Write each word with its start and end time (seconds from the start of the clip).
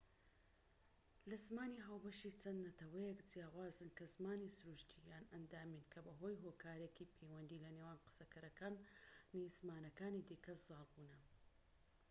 لە 1.29 1.37
زمانی 1.47 1.83
ھاوبەشی 1.87 2.37
چەند 2.41 2.63
نەتەوەیەک 2.67 3.19
جیاوازن 3.31 3.89
کە 3.97 4.05
زمانی 4.15 4.53
سروشتی 4.57 5.05
یان 5.11 5.25
ئەندامیین 5.33 5.85
کە 5.93 5.99
بەهۆی 6.05 6.41
هۆکارێکی 6.45 7.11
پەیوەندی 7.13 7.61
لە 7.63 7.69
نێوان 7.75 8.03
قسەکەرەکانی 8.05 9.51
زمانەكانی 9.57 10.25
دیکە 10.29 10.53
زاڵ 10.65 10.85
بوونە 10.93 11.19